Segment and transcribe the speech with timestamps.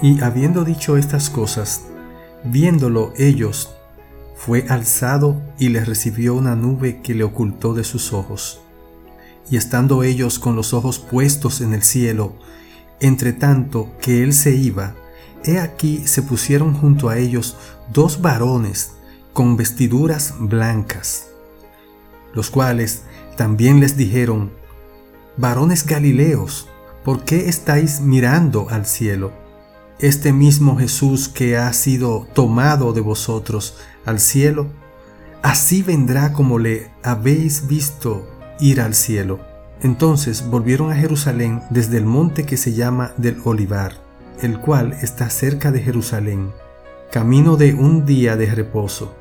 [0.00, 1.82] Y habiendo dicho estas cosas,
[2.44, 3.70] viéndolo ellos,
[4.36, 8.60] fue alzado y les recibió una nube que le ocultó de sus ojos.
[9.50, 12.34] Y estando ellos con los ojos puestos en el cielo,
[13.00, 14.94] entre tanto que él se iba,
[15.44, 17.56] he aquí se pusieron junto a ellos
[17.92, 18.92] dos varones
[19.32, 21.26] con vestiduras blancas,
[22.34, 23.02] los cuales
[23.36, 24.52] también les dijeron,
[25.36, 26.68] varones Galileos,
[27.04, 29.47] ¿por qué estáis mirando al cielo?
[30.00, 34.68] Este mismo Jesús que ha sido tomado de vosotros al cielo,
[35.42, 38.28] así vendrá como le habéis visto
[38.60, 39.40] ir al cielo.
[39.82, 43.92] Entonces volvieron a Jerusalén desde el monte que se llama del Olivar,
[44.40, 46.52] el cual está cerca de Jerusalén,
[47.12, 49.14] camino de un día de reposo.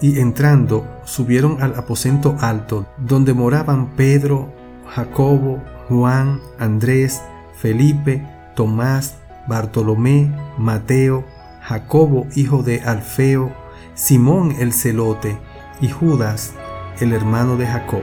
[0.00, 4.52] Y entrando, subieron al aposento alto, donde moraban Pedro,
[4.94, 7.20] Jacobo, Juan, Andrés,
[7.60, 9.16] Felipe, Tomás,
[9.48, 11.24] Bartolomé, Mateo,
[11.62, 13.52] Jacobo hijo de Alfeo,
[13.94, 15.38] Simón el celote
[15.80, 16.54] y Judas
[17.00, 18.02] el hermano de Jacob.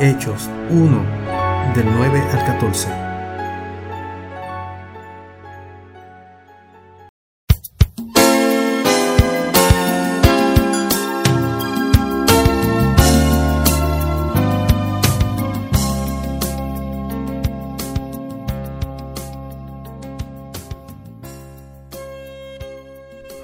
[0.00, 1.02] Hechos 1
[1.74, 3.05] del 9 al 14.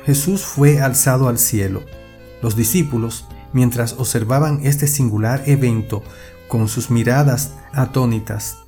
[0.05, 1.85] Jesús fue alzado al cielo.
[2.43, 6.03] Los discípulos, mientras observaban este singular evento
[6.49, 8.59] con sus miradas atónitas,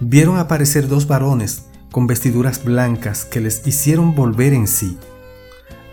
[0.00, 4.98] vieron aparecer dos varones con vestiduras blancas que les hicieron volver en sí.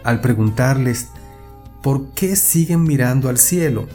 [0.03, 1.07] Al preguntarles,
[1.81, 3.87] ¿por qué siguen mirando al cielo?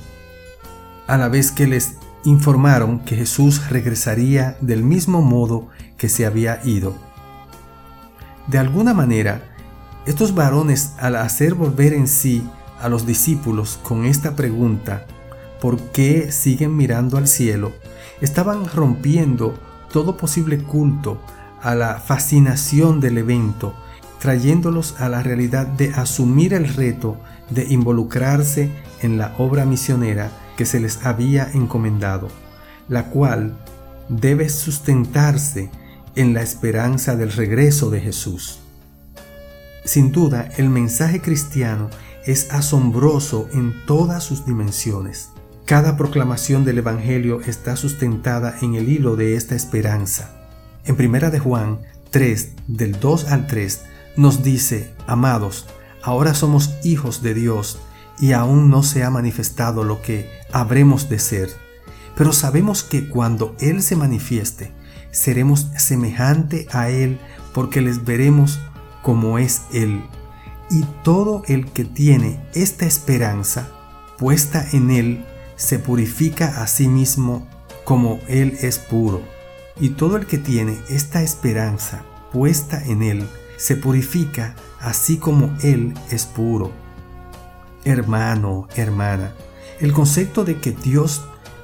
[1.06, 5.68] A la vez que les informaron que Jesús regresaría del mismo modo
[5.98, 6.94] que se había ido.
[8.46, 9.55] De alguna manera,
[10.06, 12.46] estos varones, al hacer volver en sí
[12.80, 15.04] a los discípulos con esta pregunta,
[15.60, 17.72] ¿por qué siguen mirando al cielo?,
[18.20, 19.58] estaban rompiendo
[19.92, 21.20] todo posible culto
[21.60, 23.74] a la fascinación del evento,
[24.20, 27.16] trayéndolos a la realidad de asumir el reto
[27.50, 28.70] de involucrarse
[29.02, 32.28] en la obra misionera que se les había encomendado,
[32.88, 33.56] la cual
[34.08, 35.70] debe sustentarse
[36.14, 38.60] en la esperanza del regreso de Jesús.
[39.86, 41.90] Sin duda, el mensaje cristiano
[42.24, 45.30] es asombroso en todas sus dimensiones.
[45.64, 50.32] Cada proclamación del Evangelio está sustentada en el hilo de esta esperanza.
[50.86, 51.78] En Primera de Juan
[52.10, 53.82] 3, del 2 al 3,
[54.16, 55.66] nos dice, amados,
[56.02, 57.78] ahora somos hijos de Dios
[58.18, 61.48] y aún no se ha manifestado lo que habremos de ser.
[62.16, 64.72] Pero sabemos que cuando Él se manifieste,
[65.12, 67.20] seremos semejante a Él
[67.52, 68.58] porque les veremos
[69.06, 70.02] como es Él.
[70.68, 73.68] Y todo el que tiene esta esperanza
[74.18, 75.24] puesta en Él
[75.54, 77.46] se purifica a sí mismo
[77.84, 79.22] como Él es puro.
[79.78, 82.02] Y todo el que tiene esta esperanza
[82.32, 86.72] puesta en Él se purifica así como Él es puro.
[87.84, 89.34] Hermano, hermana,
[89.78, 91.22] el concepto de que Dios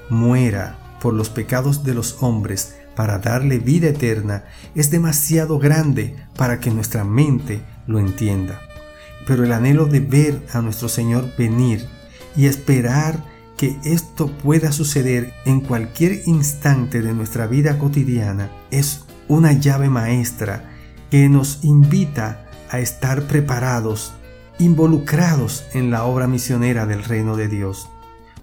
[0.09, 4.45] muera por los pecados de los hombres para darle vida eterna
[4.75, 8.61] es demasiado grande para que nuestra mente lo entienda.
[9.27, 11.87] Pero el anhelo de ver a nuestro Señor venir
[12.37, 13.25] y esperar
[13.57, 20.71] que esto pueda suceder en cualquier instante de nuestra vida cotidiana es una llave maestra
[21.11, 24.13] que nos invita a estar preparados,
[24.59, 27.89] involucrados en la obra misionera del reino de Dios,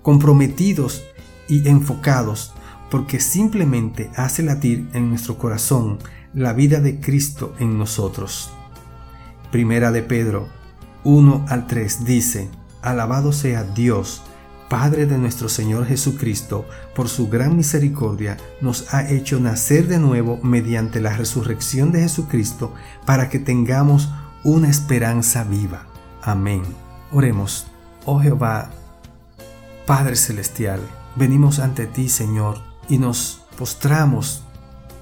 [0.01, 1.03] comprometidos
[1.47, 2.53] y enfocados
[2.89, 5.99] porque simplemente hace latir en nuestro corazón
[6.33, 8.51] la vida de Cristo en nosotros.
[9.51, 10.47] Primera de Pedro
[11.03, 12.49] 1 al 3 dice,
[12.81, 14.21] Alabado sea Dios,
[14.69, 20.39] Padre de nuestro Señor Jesucristo, por su gran misericordia nos ha hecho nacer de nuevo
[20.43, 22.75] mediante la resurrección de Jesucristo
[23.05, 24.09] para que tengamos
[24.43, 25.87] una esperanza viva.
[26.21, 26.61] Amén.
[27.11, 27.65] Oremos.
[28.05, 28.69] Oh Jehová,
[29.87, 30.79] Padre Celestial,
[31.15, 34.43] venimos ante ti, Señor, y nos postramos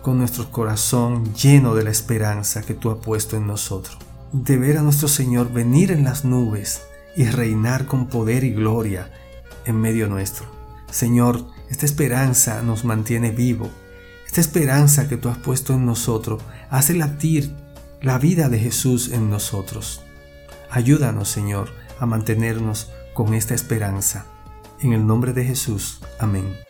[0.02, 3.98] con nuestro corazón lleno de la esperanza que tú has puesto en nosotros.
[4.32, 6.82] De ver a nuestro Señor venir en las nubes
[7.16, 9.12] y reinar con poder y gloria
[9.66, 10.46] en medio nuestro.
[10.92, 13.70] Señor, esta esperanza nos mantiene vivo.
[14.26, 17.56] Esta esperanza que tú has puesto en nosotros hace latir
[18.02, 20.02] la vida de Jesús en nosotros.
[20.70, 21.70] Ayúdanos, Señor,
[22.00, 24.26] a mantenernos con esta esperanza.
[24.80, 26.02] En el nombre de Jesús.
[26.20, 26.67] Amén.